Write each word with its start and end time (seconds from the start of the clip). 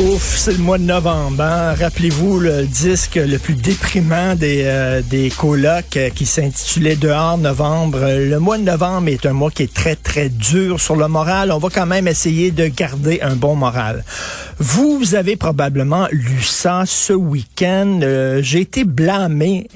Ouf, 0.00 0.36
c'est 0.36 0.52
le 0.52 0.58
mois 0.58 0.78
de 0.78 0.84
novembre. 0.84 1.42
Hein? 1.42 1.74
Rappelez-vous 1.74 2.38
le 2.38 2.66
disque 2.66 3.16
le 3.16 3.36
plus 3.36 3.54
déprimant 3.54 4.36
des, 4.36 4.62
euh, 4.64 5.02
des 5.02 5.28
colocs 5.28 5.96
euh, 5.96 6.10
qui 6.10 6.24
s'intitulait 6.24 6.94
Dehors 6.94 7.36
novembre. 7.36 7.98
Le 8.02 8.38
mois 8.38 8.58
de 8.58 8.62
novembre 8.62 9.08
est 9.08 9.26
un 9.26 9.32
mois 9.32 9.50
qui 9.50 9.64
est 9.64 9.74
très, 9.74 9.96
très 9.96 10.28
dur 10.28 10.78
sur 10.78 10.94
le 10.94 11.08
moral. 11.08 11.50
On 11.50 11.58
va 11.58 11.68
quand 11.68 11.86
même 11.86 12.06
essayer 12.06 12.52
de 12.52 12.68
garder 12.68 13.20
un 13.22 13.34
bon 13.34 13.56
moral. 13.56 14.04
Vous 14.60 15.14
avez 15.14 15.36
probablement 15.36 16.08
lu 16.10 16.42
ça 16.42 16.82
ce 16.84 17.12
week-end. 17.12 18.00
Euh, 18.02 18.42
J'ai 18.42 18.60
été 18.60 18.82
blâmé, 18.82 19.68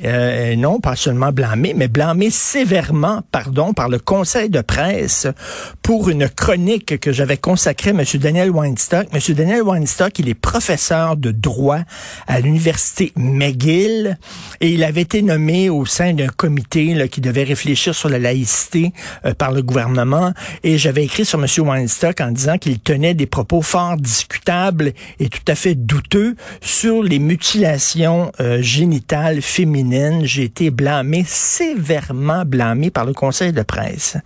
non 0.57 0.81
pas 0.81 0.97
seulement 0.97 1.31
blâmé, 1.31 1.73
mais 1.77 1.87
blâmé 1.87 2.31
sévèrement, 2.31 3.23
pardon, 3.31 3.75
par 3.75 3.89
le 3.89 4.01
conseil 4.01 4.49
de 4.51 4.61
presse 4.61 5.29
pour 5.83 6.09
une 6.09 6.29
chronique 6.29 6.99
que 6.99 7.13
j'avais 7.13 7.37
consacrée 7.37 7.91
à 7.91 7.93
M. 7.93 8.05
Daniel 8.15 8.51
Weinstock. 8.51 9.07
M. 9.13 9.35
Daniel 9.37 9.63
Weinstock, 9.63 10.19
il 10.19 10.29
est 10.29 10.35
professeur 10.35 11.17
de 11.17 11.31
droit 11.31 11.81
à 12.27 12.41
l'université 12.41 13.13
McGill 13.15 14.19
et 14.61 14.71
il 14.71 14.83
avait 14.83 15.03
été 15.03 15.23
nommé 15.23 15.71
au 15.71 15.87
sein 15.87 16.13
d'un 16.13 16.27
comité 16.27 16.95
là, 16.95 17.07
qui 17.07 17.21
devait 17.21 17.45
réfléchir 17.45 17.95
sur 17.95 18.09
la 18.09 18.19
laïcité 18.19 18.93
euh, 19.27 19.33
par 19.33 19.53
le 19.53 19.63
gouvernement. 19.63 20.33
Et 20.65 20.77
j'avais 20.77 21.05
écrit 21.05 21.25
sur 21.25 21.39
M. 21.39 21.47
Weinstock 21.69 22.21
en 22.21 22.33
disant 22.33 22.59
qu'il 22.59 22.81
tenait 22.81 23.15
des 23.15 23.27
propos 23.27 23.63
fort 23.63 23.97
discutables 23.97 24.72
et 25.19 25.29
tout 25.29 25.45
à 25.49 25.55
fait 25.55 25.75
douteux 25.75 26.37
sur 26.61 27.03
les 27.03 27.19
mutilations 27.19 28.33
euh, 28.41 28.63
génitales 28.63 29.43
féminines. 29.43 30.25
J'ai 30.25 30.45
été 30.45 30.71
blâmé, 30.71 31.25
sévèrement 31.27 32.45
blâmé 32.45 32.91
par 32.91 33.05
le 33.05 33.13
conseil 33.13 33.53
de 33.53 33.63
presse. 33.63 34.17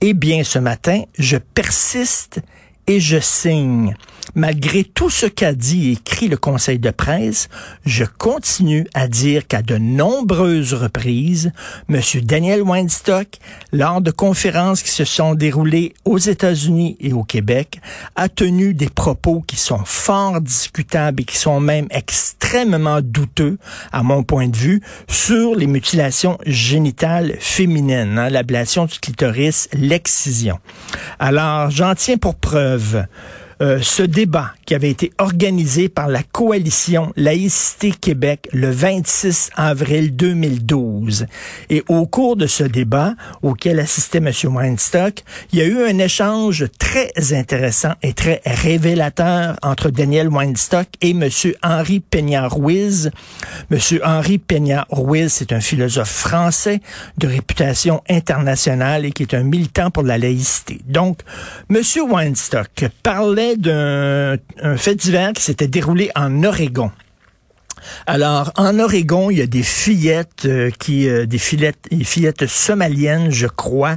Eh 0.00 0.14
bien, 0.14 0.44
ce 0.44 0.58
matin, 0.58 1.02
je 1.18 1.36
persiste 1.36 2.40
et 2.86 3.00
je 3.00 3.18
signe. 3.18 3.94
Malgré 4.34 4.84
tout 4.84 5.10
ce 5.10 5.26
qu'a 5.26 5.54
dit 5.54 5.88
et 5.88 5.92
écrit 5.92 6.28
le 6.28 6.36
conseil 6.36 6.78
de 6.78 6.90
presse, 6.90 7.48
je 7.84 8.04
continue 8.04 8.86
à 8.94 9.08
dire 9.08 9.46
qu'à 9.46 9.62
de 9.62 9.76
nombreuses 9.76 10.74
reprises, 10.74 11.52
M. 11.88 12.00
Daniel 12.22 12.62
Weinstock, 12.62 13.26
lors 13.72 14.00
de 14.00 14.10
conférences 14.10 14.82
qui 14.82 14.90
se 14.90 15.04
sont 15.04 15.34
déroulées 15.34 15.94
aux 16.04 16.18
États-Unis 16.18 16.96
et 17.00 17.12
au 17.12 17.24
Québec, 17.24 17.80
a 18.14 18.28
tenu 18.28 18.74
des 18.74 18.88
propos 18.88 19.42
qui 19.46 19.56
sont 19.56 19.84
fort 19.84 20.40
discutables 20.40 21.22
et 21.22 21.24
qui 21.24 21.36
sont 21.36 21.60
même 21.60 21.86
extrêmement 21.90 23.00
douteux, 23.00 23.58
à 23.92 24.02
mon 24.02 24.22
point 24.22 24.48
de 24.48 24.56
vue, 24.56 24.80
sur 25.08 25.54
les 25.54 25.66
mutilations 25.66 26.38
génitales 26.46 27.36
féminines, 27.40 28.18
hein, 28.18 28.30
l'ablation 28.30 28.86
du 28.86 28.98
clitoris, 28.98 29.68
l'excision. 29.72 30.58
Alors, 31.18 31.70
j'en 31.70 31.94
tiens 31.94 32.16
pour 32.16 32.36
preuve 32.36 33.04
euh, 33.62 33.78
ce 33.82 34.02
débat 34.02 34.54
qui 34.64 34.74
avait 34.74 34.88
été 34.88 35.12
organisé 35.18 35.88
par 35.88 36.08
la 36.08 36.22
coalition 36.22 37.12
Laïcité 37.16 37.90
Québec 37.90 38.48
le 38.52 38.70
26 38.70 39.50
avril 39.54 40.16
2012. 40.16 41.26
Et 41.68 41.82
au 41.88 42.06
cours 42.06 42.36
de 42.36 42.46
ce 42.46 42.64
débat, 42.64 43.14
auquel 43.42 43.78
assistait 43.80 44.18
M. 44.18 44.30
Weinstock, 44.44 45.22
il 45.52 45.58
y 45.58 45.62
a 45.62 45.66
eu 45.66 45.82
un 45.82 45.98
échange 45.98 46.66
très 46.78 47.10
intéressant 47.32 47.92
et 48.02 48.14
très 48.14 48.40
révélateur 48.46 49.56
entre 49.62 49.90
Daniel 49.90 50.28
Weinstock 50.28 50.88
et 51.02 51.10
M. 51.10 51.28
Henri 51.62 52.00
Peña-Ruiz. 52.00 53.10
M. 53.70 53.78
Henri 54.02 54.38
Peña-Ruiz, 54.38 55.32
c'est 55.32 55.52
un 55.52 55.60
philosophe 55.60 56.08
français 56.08 56.80
de 57.18 57.26
réputation 57.26 58.02
internationale 58.08 59.04
et 59.04 59.12
qui 59.12 59.24
est 59.24 59.34
un 59.34 59.42
militant 59.42 59.90
pour 59.90 60.02
la 60.02 60.16
laïcité. 60.16 60.80
Donc, 60.86 61.20
M. 61.68 61.82
Weinstock 62.08 62.86
parlait 63.02 63.49
d'un 63.56 64.38
fait 64.76 64.94
divers 64.94 65.32
qui 65.32 65.42
s'était 65.42 65.68
déroulé 65.68 66.10
en 66.14 66.44
Oregon. 66.44 66.90
Alors, 68.06 68.52
en 68.56 68.78
Oregon, 68.78 69.30
il 69.30 69.38
y 69.38 69.42
a 69.42 69.46
des 69.46 69.62
fillettes 69.62 70.44
euh, 70.44 70.70
qui, 70.78 71.08
euh, 71.08 71.26
des 71.26 71.38
fillettes, 71.38 71.88
des 71.90 72.04
fillettes 72.04 72.46
somaliennes, 72.46 73.30
je 73.30 73.46
crois, 73.46 73.96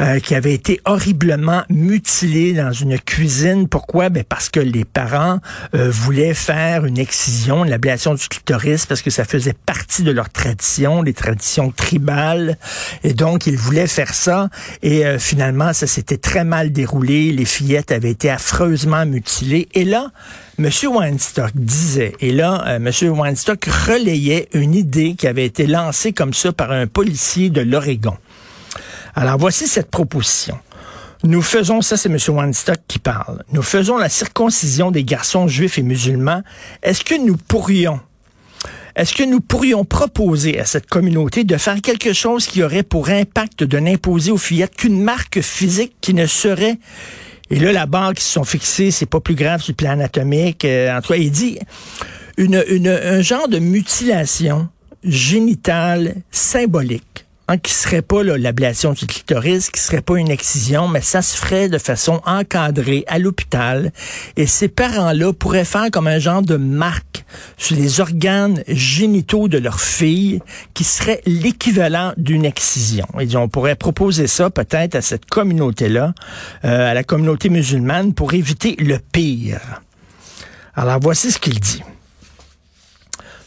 euh, 0.00 0.18
qui 0.20 0.34
avaient 0.34 0.54
été 0.54 0.80
horriblement 0.84 1.62
mutilées 1.68 2.52
dans 2.52 2.72
une 2.72 2.98
cuisine. 2.98 3.68
Pourquoi? 3.68 4.08
Ben 4.08 4.24
parce 4.24 4.48
que 4.48 4.60
les 4.60 4.84
parents 4.84 5.38
voulaient 5.72 6.34
faire 6.34 6.84
une 6.84 6.98
excision, 6.98 7.64
une 7.64 7.72
ablation 7.72 8.14
du 8.14 8.28
clitoris, 8.28 8.86
parce 8.86 9.02
que 9.02 9.10
ça 9.10 9.24
faisait 9.24 9.54
partie 9.54 10.02
de 10.02 10.10
leur 10.10 10.30
tradition, 10.30 11.02
les 11.02 11.14
traditions 11.14 11.70
tribales, 11.70 12.56
et 13.02 13.12
donc 13.12 13.46
ils 13.46 13.56
voulaient 13.56 13.86
faire 13.86 14.14
ça. 14.14 14.48
Et 14.82 15.04
finalement, 15.18 15.72
ça 15.72 15.86
s'était 15.86 16.16
très 16.16 16.44
mal 16.44 16.72
déroulé. 16.72 17.32
Les 17.32 17.44
fillettes 17.44 17.92
avaient 17.92 18.10
été 18.10 18.30
affreusement 18.30 19.06
mutilées. 19.06 19.68
Et 19.74 19.84
là, 19.84 20.10
Monsieur 20.56 20.88
Weinstock 20.88 21.50
disait, 21.54 22.12
et 22.20 22.30
là, 22.30 22.62
euh, 22.68 22.76
M. 22.76 23.13
Weinstock 23.18 23.64
relayait 23.64 24.48
une 24.52 24.74
idée 24.74 25.14
qui 25.14 25.26
avait 25.26 25.44
été 25.44 25.66
lancée 25.66 26.12
comme 26.12 26.34
ça 26.34 26.52
par 26.52 26.70
un 26.72 26.86
policier 26.86 27.50
de 27.50 27.60
l'Oregon. 27.60 28.16
Alors 29.14 29.38
voici 29.38 29.66
cette 29.66 29.90
proposition. 29.90 30.58
Nous 31.22 31.42
faisons, 31.42 31.80
ça 31.80 31.96
c'est 31.96 32.10
M. 32.10 32.18
Weinstock 32.28 32.78
qui 32.86 32.98
parle, 32.98 33.42
nous 33.52 33.62
faisons 33.62 33.96
la 33.96 34.08
circoncision 34.08 34.90
des 34.90 35.04
garçons 35.04 35.48
juifs 35.48 35.78
et 35.78 35.82
musulmans. 35.82 36.42
Est-ce 36.82 37.04
que 37.04 37.14
nous 37.14 37.36
pourrions 37.36 38.00
est-ce 38.96 39.12
que 39.12 39.24
nous 39.24 39.40
pourrions 39.40 39.84
proposer 39.84 40.60
à 40.60 40.64
cette 40.64 40.86
communauté 40.86 41.42
de 41.42 41.56
faire 41.56 41.80
quelque 41.82 42.12
chose 42.12 42.46
qui 42.46 42.62
aurait 42.62 42.84
pour 42.84 43.08
impact 43.08 43.64
de 43.64 43.80
n'imposer 43.80 44.30
aux 44.30 44.38
fillettes 44.38 44.76
qu'une 44.76 45.02
marque 45.02 45.40
physique 45.40 45.96
qui 46.00 46.14
ne 46.14 46.26
serait 46.26 46.78
et 47.50 47.58
là, 47.58 47.72
la 47.72 47.86
barre 47.86 48.14
qui 48.14 48.24
se 48.24 48.32
sont 48.32 48.44
fixées, 48.44 48.90
c'est 48.90 49.06
pas 49.06 49.20
plus 49.20 49.34
grave 49.34 49.60
sur 49.60 49.72
le 49.72 49.76
plan 49.76 49.90
anatomique. 49.90 50.64
Euh, 50.64 50.96
en 50.96 51.00
tout 51.02 51.12
cas, 51.12 51.18
il 51.18 51.30
dit 51.30 51.58
une, 52.36 52.62
une, 52.68 52.88
un 52.88 53.20
genre 53.20 53.48
de 53.48 53.58
mutilation 53.58 54.68
génitale 55.04 56.16
symbolique 56.30 57.24
Hein, 57.46 57.58
qui 57.58 57.74
serait 57.74 58.00
pas 58.00 58.22
l'ablation 58.22 58.94
du 58.94 59.06
clitoris, 59.06 59.68
qui 59.68 59.78
serait 59.78 60.00
pas 60.00 60.18
une 60.18 60.30
excision, 60.30 60.88
mais 60.88 61.02
ça 61.02 61.20
se 61.20 61.36
ferait 61.36 61.68
de 61.68 61.76
façon 61.76 62.22
encadrée 62.24 63.04
à 63.06 63.18
l'hôpital. 63.18 63.92
Et 64.38 64.46
ces 64.46 64.68
parents-là 64.68 65.34
pourraient 65.34 65.66
faire 65.66 65.90
comme 65.92 66.06
un 66.06 66.18
genre 66.18 66.40
de 66.40 66.56
marque 66.56 67.26
sur 67.58 67.76
les 67.76 68.00
organes 68.00 68.62
génitaux 68.66 69.48
de 69.48 69.58
leur 69.58 69.78
fille, 69.78 70.40
qui 70.72 70.84
serait 70.84 71.20
l'équivalent 71.26 72.14
d'une 72.16 72.46
excision. 72.46 73.06
Et 73.20 73.36
on 73.36 73.50
pourrait 73.50 73.76
proposer 73.76 74.26
ça 74.26 74.48
peut-être 74.48 74.94
à 74.94 75.02
cette 75.02 75.26
communauté-là, 75.26 76.14
euh, 76.64 76.90
à 76.90 76.94
la 76.94 77.04
communauté 77.04 77.50
musulmane, 77.50 78.14
pour 78.14 78.32
éviter 78.32 78.74
le 78.78 78.98
pire. 78.98 79.82
Alors 80.74 80.98
voici 80.98 81.30
ce 81.30 81.38
qu'il 81.38 81.60
dit. 81.60 81.82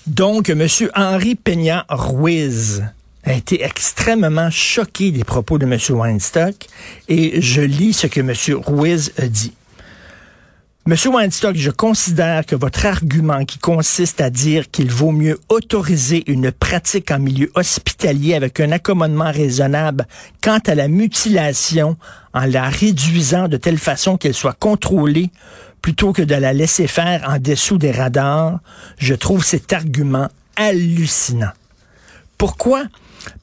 Donc, 0.08 0.50
M. 0.50 0.66
Henri 0.96 1.36
Peña 1.36 1.86
Ruiz, 1.90 2.82
a 3.26 3.34
été 3.34 3.62
extrêmement 3.64 4.50
choqué 4.50 5.12
des 5.12 5.26
propos 5.26 5.58
de 5.58 5.66
M. 5.66 5.78
Weinstock 5.90 6.56
et 7.10 7.42
je 7.42 7.62
lis 7.62 7.92
ce 7.92 8.08
que 8.08 8.22
M. 8.22 8.34
Ruiz 8.66 9.12
a 9.18 9.28
dit. 9.28 9.54
Monsieur 10.86 11.10
Weinstock, 11.10 11.58
je 11.58 11.70
considère 11.70 12.46
que 12.46 12.56
votre 12.56 12.86
argument 12.86 13.44
qui 13.44 13.60
consiste 13.60 14.22
à 14.22 14.30
dire 14.30 14.72
qu'il 14.72 14.90
vaut 14.90 15.12
mieux 15.12 15.38
autoriser 15.50 16.24
une 16.32 16.54
pratique 16.54 17.12
en 17.12 17.20
milieu 17.20 17.52
hospitalier 17.56 18.36
avec 18.36 18.62
un 18.62 18.72
accommodement 18.72 19.30
raisonnable 19.30 20.08
quant 20.42 20.60
à 20.66 20.76
la 20.76 20.88
mutilation 20.88 21.98
en 22.34 22.46
la 22.46 22.70
réduisant 22.70 23.50
de 23.50 23.58
telle 23.58 23.78
façon 23.78 24.16
qu'elle 24.16 24.34
soit 24.34 24.58
contrôlée 24.58 25.30
plutôt 25.82 26.14
que 26.14 26.22
de 26.22 26.36
la 26.36 26.54
laisser 26.54 26.88
faire 26.88 27.28
en 27.28 27.40
dessous 27.40 27.78
des 27.78 27.92
radars, 27.92 28.60
je 28.98 29.14
trouve 29.14 29.44
cet 29.44 29.74
argument 29.74 30.30
hallucinant. 30.56 31.52
Pourquoi? 32.38 32.84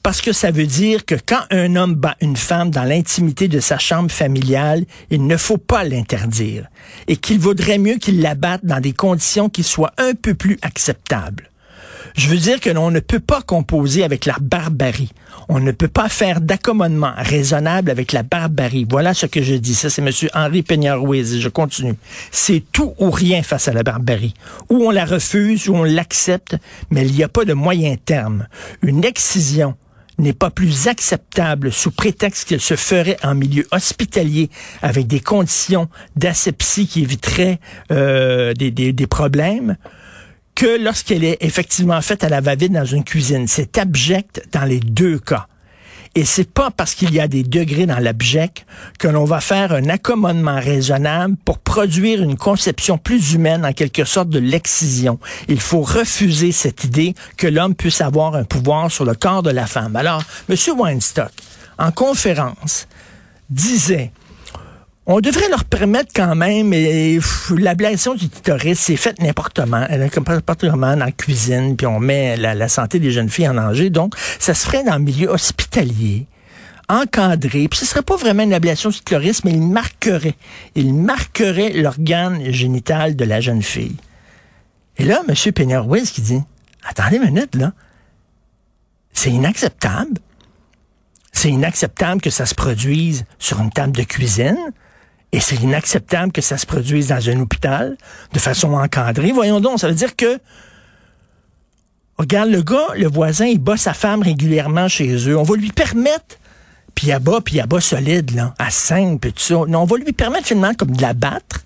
Parce 0.03 0.21
que 0.21 0.31
ça 0.31 0.51
veut 0.51 0.65
dire 0.65 1.05
que 1.05 1.15
quand 1.15 1.41
un 1.51 1.75
homme 1.75 1.95
bat 1.95 2.15
une 2.21 2.37
femme 2.37 2.71
dans 2.71 2.83
l'intimité 2.83 3.47
de 3.47 3.59
sa 3.59 3.77
chambre 3.77 4.11
familiale, 4.11 4.85
il 5.09 5.27
ne 5.27 5.37
faut 5.37 5.57
pas 5.57 5.83
l'interdire. 5.83 6.67
Et 7.07 7.17
qu'il 7.17 7.39
vaudrait 7.39 7.77
mieux 7.77 7.95
qu'il 7.95 8.21
la 8.21 8.35
batte 8.35 8.65
dans 8.65 8.79
des 8.79 8.93
conditions 8.93 9.49
qui 9.49 9.63
soient 9.63 9.93
un 9.97 10.13
peu 10.13 10.33
plus 10.33 10.57
acceptables. 10.61 11.49
Je 12.15 12.29
veux 12.29 12.37
dire 12.37 12.59
que 12.59 12.69
l'on 12.69 12.91
ne 12.91 12.99
peut 12.99 13.19
pas 13.19 13.41
composer 13.41 14.03
avec 14.03 14.25
la 14.25 14.35
barbarie. 14.39 15.11
On 15.49 15.59
ne 15.59 15.71
peut 15.71 15.87
pas 15.87 16.09
faire 16.09 16.41
d'accommodement 16.41 17.13
raisonnable 17.17 17.91
avec 17.91 18.11
la 18.11 18.23
barbarie. 18.23 18.85
Voilà 18.89 19.13
ce 19.13 19.25
que 19.25 19.41
je 19.41 19.55
dis. 19.55 19.75
Ça, 19.75 19.89
c'est 19.89 20.01
M. 20.01 20.11
Henri 20.33 20.63
Peña-Ruiz. 20.63 21.39
Je 21.39 21.49
continue. 21.49 21.95
C'est 22.31 22.63
tout 22.71 22.93
ou 22.99 23.11
rien 23.11 23.43
face 23.43 23.67
à 23.67 23.73
la 23.73 23.83
barbarie. 23.83 24.33
Ou 24.69 24.85
on 24.85 24.91
la 24.91 25.05
refuse, 25.05 25.69
ou 25.69 25.75
on 25.75 25.83
l'accepte, 25.83 26.55
mais 26.89 27.05
il 27.05 27.13
n'y 27.13 27.23
a 27.23 27.29
pas 27.29 27.45
de 27.45 27.53
moyen 27.53 27.95
terme. 27.95 28.47
Une 28.81 29.03
excision 29.03 29.75
n'est 30.17 30.33
pas 30.33 30.49
plus 30.49 30.87
acceptable 30.87 31.71
sous 31.71 31.91
prétexte 31.91 32.47
qu'elle 32.47 32.61
se 32.61 32.75
ferait 32.75 33.17
en 33.23 33.35
milieu 33.35 33.67
hospitalier 33.71 34.49
avec 34.81 35.07
des 35.07 35.19
conditions 35.19 35.89
d'asepsie 36.15 36.87
qui 36.87 37.03
éviteraient 37.03 37.59
euh, 37.91 38.53
des, 38.53 38.71
des 38.71 39.07
problèmes 39.07 39.75
que 40.55 40.81
lorsqu'elle 40.81 41.23
est 41.23 41.37
effectivement 41.41 42.01
faite 42.01 42.23
à 42.23 42.29
la 42.29 42.41
va-vite 42.41 42.71
dans 42.71 42.85
une 42.85 43.03
cuisine. 43.03 43.47
C'est 43.47 43.77
abject 43.77 44.47
dans 44.51 44.63
les 44.63 44.79
deux 44.79 45.19
cas. 45.19 45.47
Et 46.17 46.23
c'est 46.23 46.49
pas 46.49 46.71
parce 46.71 46.95
qu'il 46.95 47.13
y 47.13 47.19
a 47.19 47.27
des 47.27 47.43
degrés 47.43 47.85
dans 47.85 47.99
l'abject 47.99 48.65
que 48.99 49.09
l'on 49.09 49.25
va 49.25 49.41
faire 49.41 49.73
un 49.73 49.89
accommodement 49.89 50.55
raisonnable 50.55 51.35
pour 51.43 51.59
produire 51.59 52.23
une 52.23 52.37
conception 52.37 52.97
plus 52.97 53.33
humaine, 53.33 53.65
en 53.65 53.73
quelque 53.73 54.05
sorte, 54.05 54.29
de 54.29 54.39
l'excision. 54.39 55.19
Il 55.49 55.59
faut 55.59 55.81
refuser 55.81 56.53
cette 56.53 56.85
idée 56.85 57.15
que 57.35 57.47
l'homme 57.47 57.75
puisse 57.75 57.99
avoir 57.99 58.35
un 58.35 58.45
pouvoir 58.45 58.89
sur 58.89 59.03
le 59.03 59.13
corps 59.13 59.43
de 59.43 59.51
la 59.51 59.67
femme. 59.67 59.97
Alors, 59.97 60.23
M. 60.49 60.55
Weinstock, 60.77 61.31
en 61.77 61.91
conférence, 61.91 62.87
disait 63.49 64.13
on 65.07 65.19
devrait 65.19 65.49
leur 65.49 65.65
permettre 65.65 66.11
quand 66.15 66.35
même, 66.35 66.73
et 66.73 67.19
l'ablation 67.55 68.15
du 68.15 68.27
clitoris, 68.27 68.79
c'est 68.79 68.95
fait 68.95 69.19
n'importe 69.21 69.53
comment, 69.55 69.85
dans 70.95 71.05
la 71.05 71.11
cuisine, 71.11 71.75
puis 71.75 71.85
on 71.85 71.99
met 71.99 72.35
la, 72.37 72.67
santé 72.67 72.99
des 72.99 73.11
jeunes 73.11 73.29
filles 73.29 73.49
en 73.49 73.53
danger. 73.53 73.89
Donc, 73.91 74.15
ça 74.39 74.53
se 74.53 74.65
ferait 74.65 74.83
dans 74.83 74.95
le 74.95 75.03
milieu 75.03 75.29
hospitalier, 75.29 76.25
encadré, 76.89 77.67
puis 77.67 77.77
ce 77.77 77.85
serait 77.85 78.01
pas 78.01 78.15
vraiment 78.15 78.43
une 78.43 78.53
ablation 78.53 78.89
du 78.89 78.95
clitoris, 78.95 79.43
mais 79.43 79.51
il 79.51 79.61
marquerait, 79.61 80.35
il 80.73 80.93
marquerait 80.93 81.69
l'organe 81.73 82.51
génital 82.51 83.15
de 83.15 83.25
la 83.25 83.41
jeune 83.41 83.61
fille. 83.61 83.97
Et 84.97 85.03
là, 85.03 85.21
M. 85.27 85.35
Peña-Ruiz 85.35 86.09
qui 86.11 86.21
dit, 86.21 86.41
attendez 86.83 87.17
une 87.17 87.25
minute, 87.25 87.55
là, 87.55 87.73
c'est 89.13 89.31
inacceptable. 89.31 90.19
C'est 91.31 91.49
inacceptable 91.49 92.21
que 92.21 92.29
ça 92.29 92.45
se 92.45 92.55
produise 92.55 93.25
sur 93.39 93.59
une 93.59 93.69
table 93.69 93.91
de 93.91 94.03
cuisine. 94.03 94.57
Et 95.35 95.41
c'est 95.41 95.57
inacceptable 95.57 96.31
que 96.31 96.39
ça 96.39 96.57
se 96.57 96.65
produise 96.65 97.09
dans 97.09 97.29
un 97.29 97.41
hôpital 97.41 97.97
de 98.31 98.39
façon 98.39 98.73
encadrée. 98.73 99.33
Voyons 99.33 99.59
donc, 99.59 99.81
ça 99.81 99.89
veut 99.89 99.93
dire 99.93 100.15
que 100.15 100.39
Regarde, 102.17 102.49
le 102.49 102.61
gars, 102.61 102.87
le 102.95 103.09
voisin, 103.09 103.45
il 103.45 103.59
bat 103.59 103.75
sa 103.75 103.93
femme 103.93 104.21
régulièrement 104.21 104.87
chez 104.87 105.13
eux. 105.27 105.37
On 105.37 105.43
va 105.43 105.57
lui 105.57 105.73
permettre, 105.73 106.37
puis 106.93 107.11
à 107.11 107.19
bas, 107.19 107.41
puis 107.43 107.59
à 107.59 107.65
bas 107.65 107.81
solide, 107.81 108.31
là, 108.31 108.53
à 108.57 108.69
5, 108.69 109.19
puis 109.19 109.33
tout 109.33 109.41
ça. 109.41 109.55
Non, 109.67 109.81
on 109.81 109.85
va 109.85 109.97
lui 109.97 110.13
permettre 110.13 110.47
finalement 110.47 110.73
comme 110.73 110.91
de 110.91 111.01
la 111.01 111.13
battre, 111.13 111.65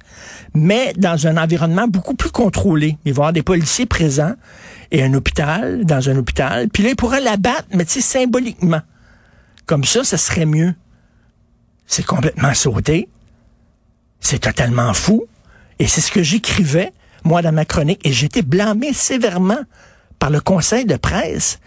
mais 0.56 0.94
dans 0.98 1.28
un 1.28 1.38
environnement 1.38 1.88
beaucoup 1.88 2.16
plus 2.16 2.32
contrôlé. 2.32 2.98
Il 3.06 3.14
va 3.14 3.18
y 3.18 3.22
avoir 3.22 3.34
des 3.34 3.44
policiers 3.44 3.86
présents 3.86 4.34
et 4.90 5.04
un 5.04 5.14
hôpital, 5.14 5.86
dans 5.86 6.10
un 6.10 6.18
hôpital. 6.18 6.70
Puis 6.70 6.82
là, 6.82 6.90
il 6.90 6.96
pourra 6.96 7.20
la 7.20 7.38
battre, 7.38 7.68
mais 7.76 7.86
tu 7.86 8.02
sais, 8.02 8.20
symboliquement. 8.20 8.82
Comme 9.68 9.84
ça, 9.84 10.04
ça 10.04 10.18
serait 10.18 10.48
mieux. 10.48 10.74
C'est 11.86 12.08
complètement 12.08 12.56
sauté. 12.56 13.08
C'est 14.30 14.38
totalement 14.38 14.94
fou. 14.94 15.26
Et 15.80 15.88
c'est 15.88 16.02
ce 16.02 16.12
que 16.12 16.22
j'écrivais, 16.22 16.94
moi, 17.24 17.42
dans 17.42 17.52
ma 17.52 17.66
chronique. 17.66 18.06
Et 18.06 18.14
j'étais 18.14 18.44
blâmé 18.44 18.94
sévèrement 18.94 19.58
par 20.20 20.30
le 20.30 20.40
conseil 20.40 20.86
de 20.86 20.98
presse 20.98 21.60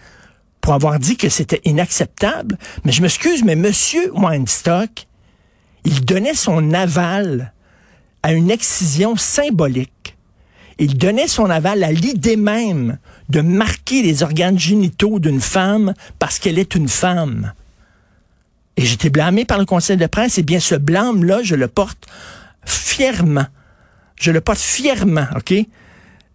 pour 0.61 0.73
avoir 0.73 0.97
dit 0.97 1.17
que 1.17 1.27
c'était 1.27 1.59
inacceptable. 1.65 2.57
Mais 2.85 2.93
je 2.93 3.01
m'excuse, 3.01 3.43
mais 3.43 3.57
Monsieur 3.57 4.13
Weinstock, 4.13 5.07
il 5.83 6.05
donnait 6.05 6.35
son 6.35 6.73
aval 6.73 7.51
à 8.21 8.31
une 8.31 8.49
excision 8.49 9.17
symbolique. 9.17 10.15
Il 10.79 10.97
donnait 10.97 11.27
son 11.27 11.49
aval 11.49 11.83
à 11.83 11.91
l'idée 11.91 12.37
même 12.37 12.97
de 13.27 13.41
marquer 13.41 14.03
les 14.03 14.23
organes 14.23 14.57
génitaux 14.57 15.19
d'une 15.19 15.41
femme 15.41 15.93
parce 16.17 16.39
qu'elle 16.39 16.57
est 16.57 16.75
une 16.75 16.87
femme. 16.87 17.51
Et 18.77 18.85
j'étais 18.85 19.09
blâmé 19.09 19.43
par 19.43 19.59
le 19.59 19.65
conseil 19.65 19.97
de 19.97 20.07
presse. 20.07 20.37
Et 20.37 20.43
bien, 20.43 20.61
ce 20.61 20.75
blâme-là, 20.75 21.43
je 21.43 21.55
le 21.55 21.67
porte 21.67 22.07
fièrement. 22.65 23.45
Je 24.19 24.31
le 24.31 24.41
porte 24.41 24.59
fièrement, 24.59 25.25
OK? 25.35 25.53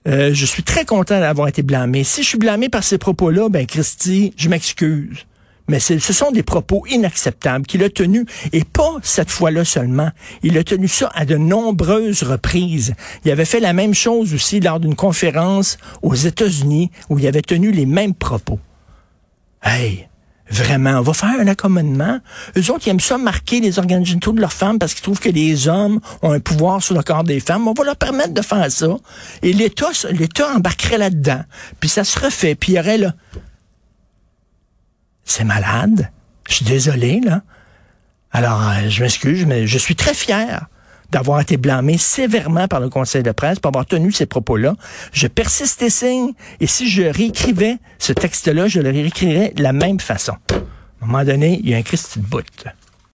Euh, 0.07 0.31
je 0.33 0.47
suis 0.47 0.63
très 0.63 0.85
content 0.85 1.21
d'avoir 1.21 1.49
été 1.49 1.63
blâmé. 1.63 2.05
Si 2.05 2.23
je 2.23 2.29
suis 2.29 2.39
blâmé 2.39 2.69
par 2.69 2.85
ces 2.85 2.99
propos-là, 2.99 3.49
ben 3.49 3.67
Christy, 3.67 4.33
je 4.37 4.49
m'excuse. 4.49 5.27
Mais 5.69 5.81
ce 5.81 5.99
sont 5.99 6.31
des 6.31 6.43
propos 6.43 6.85
inacceptables 6.89 7.67
qu'il 7.67 7.85
a 7.85 7.91
tenus, 7.91 8.25
et 8.53 8.65
pas 8.65 8.97
cette 9.03 9.31
fois-là 9.31 9.67
seulement. 9.67 10.11
Il 10.43 10.57
a 10.57 10.65
tenu 10.65 10.89
ça 10.89 11.11
à 11.15 11.27
de 11.27 11.37
nombreuses 11.37 12.23
reprises. 12.23 12.95
Il 13.27 13.31
avait 13.31 13.45
fait 13.45 13.61
la 13.61 13.75
même 13.75 13.93
chose 13.93 14.33
aussi 14.33 14.61
lors 14.61 14.81
d'une 14.81 14.97
conférence 14.97 15.77
aux 16.01 16.15
États-Unis 16.15 16.91
où 17.11 17.19
il 17.19 17.27
avait 17.27 17.43
tenu 17.43 17.71
les 17.71 17.85
mêmes 17.85 18.15
propos. 18.15 18.59
Hey, 19.63 20.08
Vraiment, 20.51 20.99
on 20.99 21.03
va 21.03 21.13
faire 21.13 21.39
un 21.41 21.47
accommodement. 21.47 22.21
Eux 22.57 22.71
autres, 22.71 22.87
ils 22.87 22.91
aiment 22.91 23.01
ça 23.01 23.19
marquer 23.19 23.61
les 23.61 23.79
organes 23.79 24.05
génitaux 24.05 24.33
de 24.33 24.41
leurs 24.41 24.53
femmes 24.53 24.79
parce 24.79 24.95
qu'ils 24.95 25.03
trouvent 25.03 25.21
que 25.21 25.29
les 25.29 25.69
hommes 25.69 26.01
ont 26.23 26.33
un 26.33 26.41
pouvoir 26.41 26.83
sur 26.83 26.95
le 26.95 27.03
corps 27.03 27.25
des 27.25 27.41
femmes. 27.41 27.69
On 27.69 27.75
va 27.75 27.85
leur 27.85 27.97
permettre 27.97 28.33
de 28.33 28.43
faire 28.43 28.71
ça. 28.71 28.97
Et 29.43 29.53
l'État, 29.53 29.91
l'État 30.11 30.55
embarquerait 30.55 30.99
là-dedans. 30.99 31.43
Puis 31.81 31.89
ça 31.91 32.05
se 32.05 32.19
refait. 32.19 32.55
Puis 32.55 32.73
il 32.73 32.77
y 32.77 32.79
aurait 32.79 32.99
là... 32.99 33.15
C'est 35.25 35.45
malade. 35.45 36.11
Je 36.49 36.55
suis 36.55 36.65
désolé, 36.65 37.21
là. 37.21 37.43
Alors, 38.33 38.67
euh, 38.67 38.89
je 38.89 39.03
m'excuse, 39.03 39.45
mais 39.45 39.67
je 39.67 39.79
suis 39.79 39.97
très 39.97 40.15
fier 40.15 40.67
d'avoir 41.11 41.41
été 41.41 41.57
blâmé 41.57 41.99
sévèrement 41.99 42.69
par 42.69 42.81
le 42.81 42.89
Conseil 42.89 43.23
de 43.23 43.33
presse 43.33 43.59
pour 43.59 43.69
avoir 43.69 43.87
tenu 43.87 44.13
ces 44.13 44.27
propos-là. 44.27 44.75
Je 45.13 45.27
persiste 45.27 45.83
et 45.83 45.91
signe, 45.91 46.33
et 46.61 46.67
si 46.67 46.89
je 46.89 47.03
réécrivais 47.03 47.79
ce 47.99 48.13
texte-là, 48.13 48.69
je 48.69 48.81
le 48.81 48.91
réécrirais 48.91 49.53
de 49.55 49.63
la 49.63 49.73
même 49.73 50.01
façon. 50.01 50.35
À 50.51 51.05
un 51.05 51.07
moment 51.07 51.25
donné, 51.25 51.61
il 51.63 51.71
y 51.71 51.75
a 51.75 51.77
un 51.77 51.83
Christ 51.83 52.19
de 52.19 52.25
bout. 52.25 52.45